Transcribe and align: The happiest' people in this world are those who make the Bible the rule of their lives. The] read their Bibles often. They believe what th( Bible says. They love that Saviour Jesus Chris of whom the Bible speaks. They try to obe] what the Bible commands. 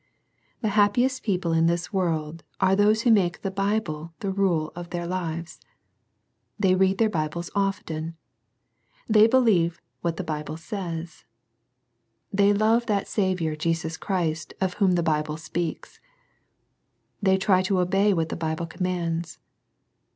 The 0.61 0.69
happiest' 0.69 1.21
people 1.23 1.53
in 1.53 1.67
this 1.67 1.93
world 1.93 2.43
are 2.59 2.75
those 2.75 3.03
who 3.03 3.11
make 3.11 3.39
the 3.43 3.51
Bible 3.51 4.15
the 4.19 4.31
rule 4.31 4.71
of 4.75 4.89
their 4.89 5.05
lives. 5.05 5.59
The] 6.59 6.73
read 6.73 6.97
their 6.97 7.07
Bibles 7.07 7.51
often. 7.53 8.15
They 9.07 9.27
believe 9.27 9.79
what 10.01 10.17
th( 10.17 10.25
Bible 10.25 10.57
says. 10.57 11.23
They 12.33 12.51
love 12.51 12.87
that 12.87 13.07
Saviour 13.07 13.55
Jesus 13.55 13.95
Chris 13.95 14.47
of 14.59 14.73
whom 14.81 14.93
the 14.93 15.03
Bible 15.03 15.37
speaks. 15.37 15.99
They 17.21 17.37
try 17.37 17.61
to 17.61 17.77
obe] 17.77 18.15
what 18.17 18.29
the 18.29 18.35
Bible 18.35 18.65
commands. 18.65 19.37